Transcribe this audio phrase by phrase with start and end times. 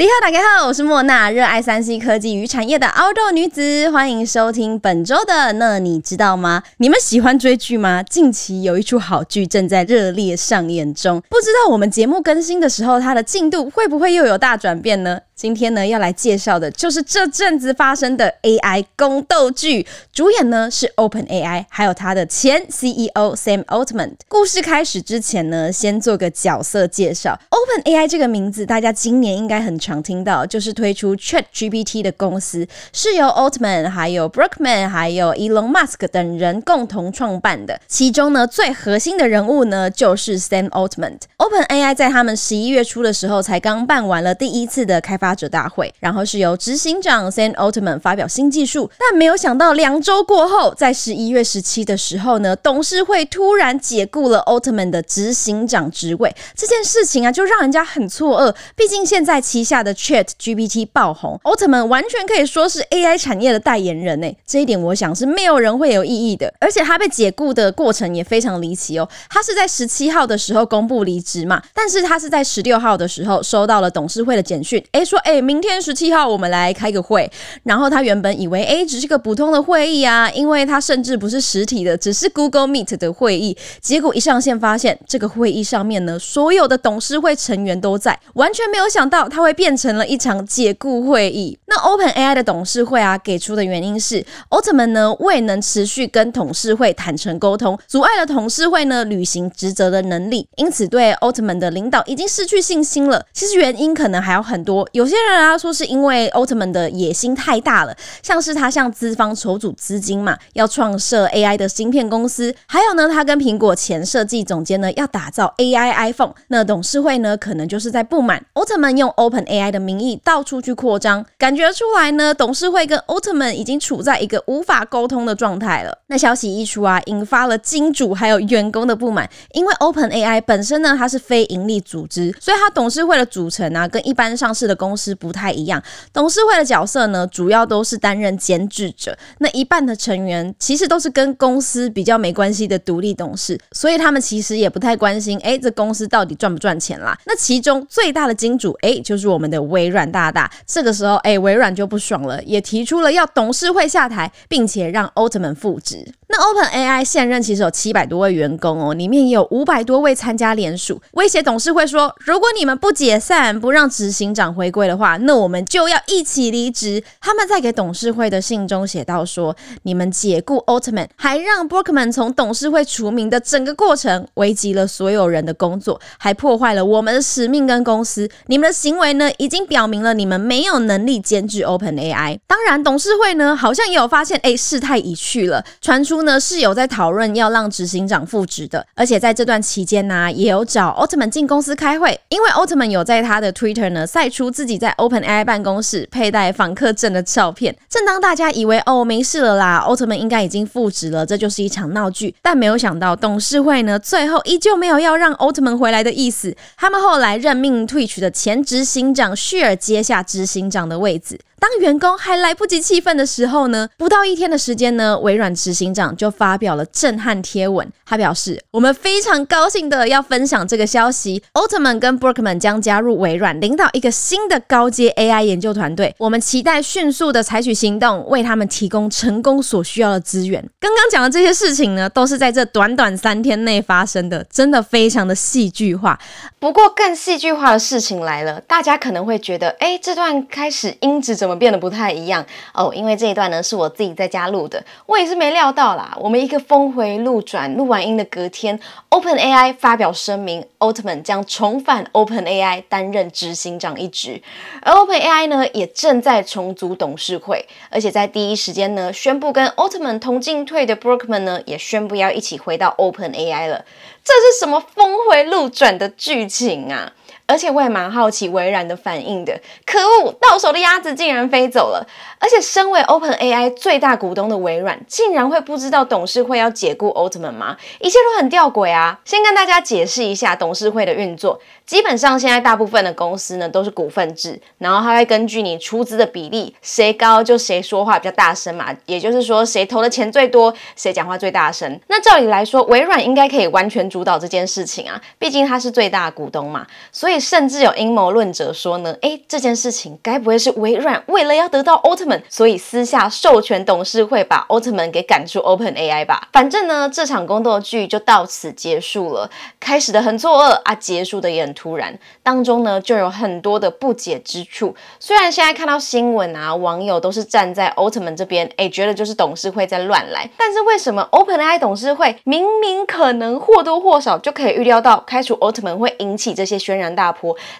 [0.00, 6.62] 你好，大家好，我是莫娜，热爱三 C 科技与产业的澳洲女子，欢迎收听本周的那你知道吗？
[6.78, 8.02] 你们喜欢追剧吗？
[8.04, 15.20] 近期有一出好剧正在热烈上演中，不知道我们节目更新的时候，它的进度会不会又有大转变呢？
[15.40, 24.10] 今天呢，要来介绍的就是这阵子发生的 AI 宫斗剧，主演呢是 OpenAI，还有他的前 CEO Sam Altman。
[24.28, 27.40] 故事开始之前呢，先做个角色介绍。
[27.48, 37.80] OpenAI 这个名字，大家今年应该很常听到，就是推出 ChatGPT 的公司，是由 Altman、还有 Brookman、还有 Elon Musk 等人共同创办的。
[37.88, 41.14] 其中呢，最核心的人物呢，就是 Sam Altman。
[41.38, 45.29] OpenAI 在他们十一月初的时候，才刚办完了第一次的开发。
[45.34, 56.34] 者大会，然后是由执行长 Sam Altman 发表新技术，但没有想到两周过后，在十一月十七的时候呢，董事会突然解雇了 Altman 的执行长职位。
[56.56, 58.54] 这件事情啊，就让人家很错愕。
[58.74, 64.30] 毕竟现在旗下的 Chat GPT 爆红，Altman 完全可以说是 AI 产业的代言人呢。
[64.46, 66.52] 这一点我想是没有人会有异议的。
[66.58, 69.08] 而且他被解雇的过程也非常离奇哦。
[69.28, 75.19] 他是在十七号的时候公布离职嘛，但是他是在十六号的时候收到了董事会的简讯，诶说。
[75.24, 77.30] 哎，明天十七号我们来开个会。
[77.64, 83.56] 然后他原本以为，哎，只是个普通的会议啊，因为他甚至不是实体的，只是 Google Meet 的会议。
[83.80, 91.58] 结果一上线发现，这个会议上面呢，所有的董事会成员都在，完全没有想到他会变成了一场解雇会议。
[91.66, 103.24] 那 OpenAI 的董事会啊，给出的原因是，Altman 呢未能持续跟董事会坦诚沟通，阻碍了董事会呢履行职责的能力，因此对 Altman 的领导已经失去信心了。
[103.32, 105.20] 其实原因可能还有很多，有有些。
[105.30, 125.96] 人啊说是因为奥特曼的野心太大了，像是他向资方筹组资金嘛，要创设 AI 的芯片公司，还有呢，他跟苹果前设计总监呢要打造 AI iPhone，那董事会呢可能就是在不满奥特曼用 OpenAI 的名义到处去扩张，感觉出来呢，董事会跟奥特曼已经处在一个无法沟通的状态了。
[126.08, 135.14] 那消息一出啊，引发了金主还有员工的不满，因为 OpenAI 本身呢它是非盈利组织，所以它董事会的组成啊跟一般上市的公公司。
[135.20, 135.82] 不太一样，
[136.12, 139.16] 董事会的角色呢，主要都是担任监制者。
[139.38, 147.16] 那一半的成员其实都是跟公司比较没关系的独立董事，所以他们其实也不太关心，哎，这公司到底赚不赚钱啦？
[147.26, 150.50] 那其中最大的金主，哎，就是我们的微软大大。
[150.66, 156.06] 这个时候，哎，微软就不爽了，也提出了要董事会下台，并且让奥特曼复职。
[156.28, 167.02] 那 OpenAI 现任其实有七百多位员工哦，里面也有五百多位参加联署，威胁董事会说，如果你们不解散，不让执行长回归会的话，那我们就要一起离职。
[167.20, 178.30] 他们在给董事会的信中写到说，你们解雇 Altman，还让 Brockman 从董事会除名的整个过程，危及了所有人的工作，还破坏了我们的使命跟公司。
[178.46, 182.38] 你们的行为呢，已经表明了你们没有能力监制 OpenAI。
[182.46, 186.20] 当然，董事会呢，好像也有发现，哎，事态已去了，传出。
[186.20, 197.76] 呢是有在讨论要让执行长复职的，而且在这段期间呢、也有找奥特曼进公司开会，因为奥特曼有在他的 Twitter 呢晒出自己己在 OpenAI 办公室佩戴访客证的照片。
[197.88, 206.56] 正当大家以为哦没事了啦，奥特曼应该已经复职了，这就是一场闹剧，但没有想到董事会呢最后依旧没有要让奥特曼回来的意思。
[206.76, 211.38] 他们后来任命 Twitch 的前执行长旭尔接下执行长的位置。
[211.60, 217.86] 当员工还来不及气愤的时候呢，不到一天的时间呢，微软执行长就发表了震撼贴文。
[218.06, 226.14] 他表示：“我们非常高兴的要分享这个消息，奥特曼跟 Brockman 将加入微软，领导一个新的高阶 AI 研究团队。
[226.18, 236.18] 我们期待迅速的采取行动，为他们提供成功所需要的资源。”刚刚讲的这些事情呢，都是在这短短三天内发生的，真的非常的戏剧化。
[236.58, 241.49] 不过，更戏剧化的事情来了，大家可能会觉得，哎，这段开始音质怎么？
[241.50, 242.92] 怎么变得不太一样哦？
[242.94, 246.16] 因为这一段呢是我自己在家录的，我也是没料到啦。
[246.20, 248.78] 我们一个峰回路转，录完音的隔天
[249.08, 254.40] ，OpenAI 发表声明，Altman 将重返 OpenAI 担任执行长一职，
[254.82, 263.84] 而 OpenAI 呢也正在重组董事会，而且在第一时间呢宣布跟 Altman 同进退的 Brookman 呢也宣布要一起回到 OpenAI 了。
[264.22, 267.12] 这是什么峰回路转的剧情啊？
[267.50, 269.60] 而且我也蛮好奇微软的反应的。
[269.84, 272.06] 可恶，到手的鸭子竟然飞走了！
[272.38, 277.76] 而且身为 OpenAI 最大股东的微软，竟然会不知道董事会要解雇 Altman 吗？
[277.98, 279.18] 一切都很吊诡啊！
[279.24, 281.60] 先跟大家解释一下董事会的运作。
[281.84, 288.94] 基本上现在大部分的公司呢都是股份制，然后它会根据你出资的比例，谁高就谁说话比较大声嘛。
[289.06, 292.00] 也就是说，谁投的钱最多，谁讲话最大声。
[292.06, 296.86] 那照理来说，微软应该可以完全主导这件事情啊，毕竟它是最大股东嘛。
[297.10, 297.39] 所以。
[297.40, 306.48] 甚至有阴谋论者说呢，诶，这件事情该不会是微软为了要得到奥特曼，所以私下授权董事会把奥特曼给赶出 OpenAI 吧？
[306.52, 309.50] 反正呢，这场宫斗剧就到此结束了，
[309.80, 314.94] 开始的很错愕啊，结束的也很突然，当中呢就有很多的不解之处。
[315.18, 327.29] 虽然现在看到新闻啊，网友都是站在奥特曼这边，诶，觉得就是董事会在乱来，但是为什么 OpenAI 董事会明明可能或多或少就可以预料到开除奥特曼会引起这些轩然大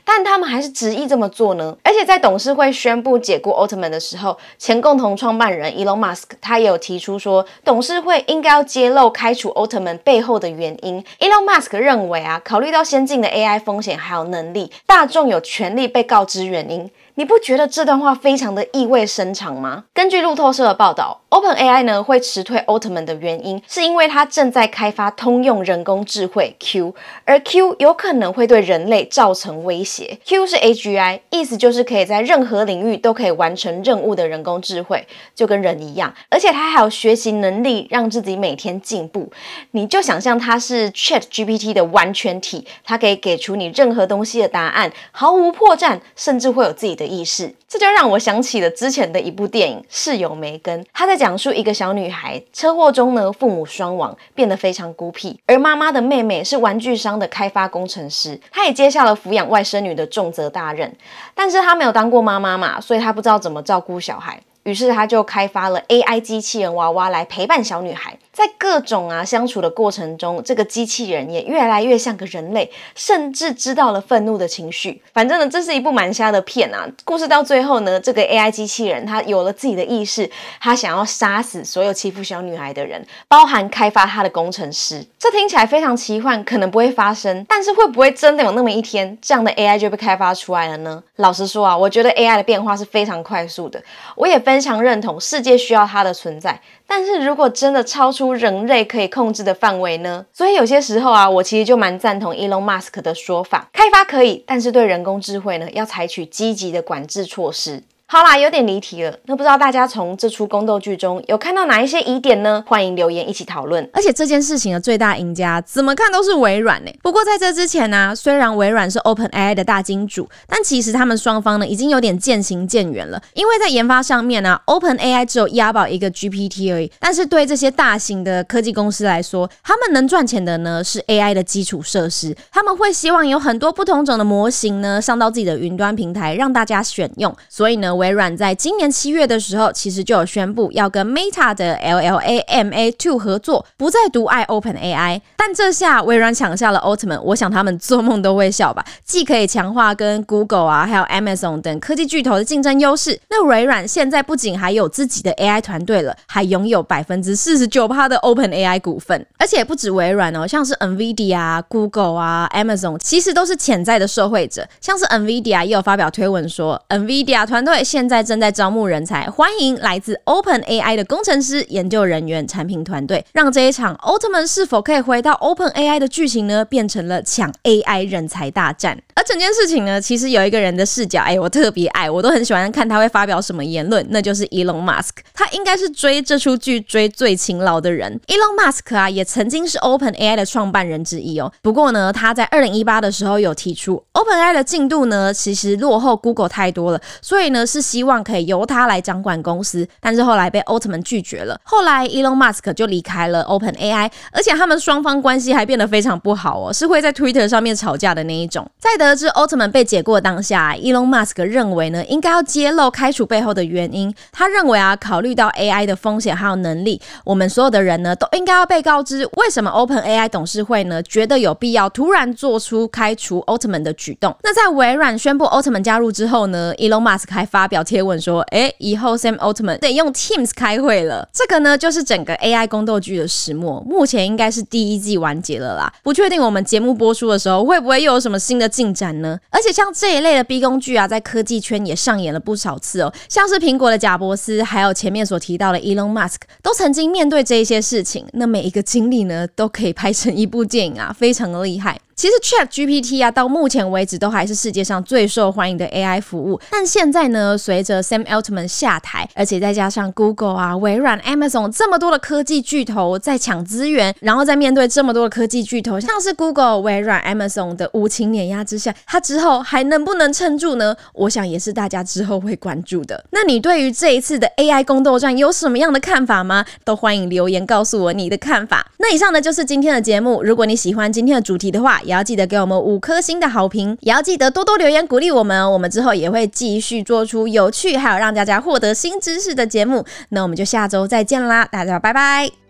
[0.05, 1.77] 但他们还是执意这么做呢？
[1.83, 11.03] 而且在董事会宣布解雇奥特曼的时候，前共同创办人 Elon Musk 他也有提出说，董事会应该要揭露开除奥特曼背后的原因。
[11.19, 16.91] Elon Musk 认为啊，考虑到先进的 AI 风险还有能力，大众有权利被告知原因。
[17.15, 19.85] 你不觉得这段话非常的意味深长吗？
[19.93, 30.19] 根据路透社的报道，OpenAI 呢会辞退奥特曼的原因，是因为它正在开发通用人工智慧 Q，而 Q 有可能会对人类造成威胁。
[30.25, 39.31] Q 是 AGI，意思就是可以在任何领域都可以完成任务的人工智慧，就跟人一样，而且它还有学习能力，让自己每天进步。
[39.73, 60.95] 你就想象它是 ChatGPT 的完全体，它可以给出你任何东西的答案，毫无破绽，甚至会有自己的意识，这就让我想起了之前的一部电影《室友梅根》，她在讲述一个小女孩车祸中呢，父母双亡，变得非常孤僻，而妈妈的妹妹是玩具商的开发工程师，她也接下了抚养外甥女的重责大任，
[61.35, 64.39] 但是她没有当过妈妈嘛，所以她不知道怎么照顾小孩。
[64.65, 75.03] 于是他就开发了 AI 机器人娃娃来陪伴小女孩，在各种啊相处的过程中，这个机器人也越来越像个人类，甚至知道了愤怒的情绪。
[75.13, 76.87] 反正呢，这是一部蛮瞎的片啊。
[77.05, 80.31] 故事到最后呢，这个 AI 机器人它有了自己的意识，
[80.61, 85.05] 它想要杀死所有欺负小女孩的人，包含开发它的工程师。
[85.19, 91.03] 这听起来非常奇幻，可能不会发生，但是会不会真的有那么一天，这样的 AI 就被开发出来了呢？
[91.17, 93.83] 老实说啊，我觉得 AI 的变化是非常快速的，
[94.17, 100.27] 我也非非常认同世界需要它的存在，但是如果真的超出人类可以控制的范围呢？
[100.33, 107.85] 所以有些时候啊，我其实就蛮赞同 Elon Musk 的说法，开发可以，但是对人工智慧呢，要采取积极的管制措施。
[108.13, 109.17] 好啦，有点离题了。
[109.27, 112.65] 那不知道大家从这出宫斗剧中有看到哪一些疑点呢？
[112.67, 113.89] 欢迎留言一起讨论。
[113.93, 116.91] 而且这件事情的最大赢家怎么看都是微软呢。
[117.05, 123.23] 不过在这之前呢、虽然微软是 OpenAI 的大金主，但其实他们双方呢已经有点渐行渐远了。
[123.35, 126.91] 因为在研发上面呢、，OpenAI 只有押宝一个 GPT 而已。
[126.99, 132.37] 但是对这些大型的科技公司来说，他们能赚钱的呢是 AI 的基础设施。
[132.51, 137.33] 他们会希望有很多不同种的模型呢上到自己的云端平台，让大家选用。
[137.49, 138.00] 所以呢。
[138.01, 145.21] 微软在今年七月的时候，其实就有宣布要跟 Meta 的 LLaMA Two 合作，不再独爱 OpenAI。
[145.37, 148.83] 但这下微软抢下了奥特曼，我想他们做梦都会笑吧？
[149.05, 159.27] 既可以强化跟 Google 啊，还有 Amazon 等科技巨头的竞争优势，那微软现在不仅还有自己的 AI 团队了，还拥有百分之四十九趴的 OpenAI 股份。
[159.39, 164.67] 而且不止微软哦，像是 NVIDIA 啊、Google 啊、Amazon，其实都是潜在的受惠者。
[164.81, 167.85] 像是 NVIDIA 也有发表推文说，NVIDIA 团队。
[167.91, 178.97] 现在正在招募人才，欢迎来自 OpenAI 的工程师、研究人员、产品团队，让这一场奥特曼是否可以回到 OpenAI 的剧情呢，变成了抢 AI 人才大战。
[179.17, 185.11] 而整件事情呢，其实有一个人的视角，哎，我特别爱，我都很喜欢看他会发表什么言论，那就是 Elon Musk。
[185.35, 188.21] 他应该是追这出剧追最勤劳的人。
[188.29, 191.51] Elon Musk 啊，也曾经是 OpenAI 的创办人之一哦。
[191.61, 197.80] 不过呢，他在二零一八的时候有提出，OpenAI 的进度呢，其实落后 Google 太多了，所以呢是。
[197.81, 201.59] 希望可以由他来掌管公司，但是后来被奥特曼拒绝了。
[201.65, 208.69] 后来，Elon Musk 就离开了 OpenAI，而且他们双方关系还变得非常不好哦，是会在 Twitter 上面吵架的那一种。
[208.79, 214.15] 在得知奥特曼被解雇当下，Elon Musk 认为呢，应该要揭露开除背后的原因。
[214.33, 224.35] 他认为啊，考虑到 AI 的风险还有能力，我们所有的人呢，都应该要被告知为什么 OpenAI 董事会呢，觉得有必要突然做出开除奥特曼的举动。
[224.43, 233.81] 那在微软宣布奥特曼加入之后呢，Elon Musk 还发表贴文说：“哎，以后 Sam Altman 得用 Teams 开会了。”这个呢，就是整个 AI 宫斗剧的始末。
[233.87, 239.39] 目前应该是第一季完结了啦，不确定我们节目播出的时候会不会又有什么新的进展呢？
[239.49, 243.13] 而且像这一类的逼宫剧啊，在科技圈也上演了不少次哦。
[243.29, 248.27] 像是苹果的贾伯斯，还有前面所提到的 Elon Musk，都曾经面对这一些事情。
[248.33, 252.01] 那每一个经历呢，都可以拍成一部电影啊，非常的厉害。
[252.15, 256.61] 其实 Chat GPT 啊，到目前为止都还是世界上最受欢迎的 AI 服务。
[256.71, 270.95] 但现在呢，随着 Sam Altman 下台，而且再加上 Google 啊、微软、Amazon 这么多的科技巨头在抢资源，然后在面对这么多的科技巨头，像是 Google、微软、Amazon 的无情碾压之下，它之后还能不能撑住呢？
[271.15, 273.25] 我想也是大家之后会关注的。
[273.31, 276.67] 那你对于这一次的 AI 宫斗战有什么样的看法吗？
[276.85, 278.87] 都欢迎留言告诉我你的看法。
[278.99, 280.43] 那以上呢就是今天的节目。
[280.43, 285.71] 如果你喜欢今天的主题的话，也要记得给我们五颗星的好评，也要记得多多留言鼓励我们。
[285.71, 290.05] 我们之后也会继续做出有趣还有让大家获得新知识的节目。
[290.31, 292.70] 那我们就下周再见啦，大家拜拜。